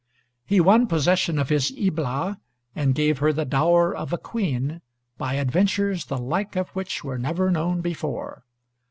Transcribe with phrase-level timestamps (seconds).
[0.47, 2.39] He won possession of his Ibla
[2.75, 4.81] and gave her the dower of a queen,
[5.19, 8.43] by adventures the like of which were never known before.